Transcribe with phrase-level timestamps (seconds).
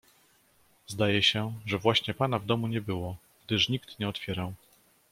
[0.87, 3.15] "Zdaje się, że właśnie pana w domu nie było,
[3.45, 4.53] gdyż nikt nie otwierał."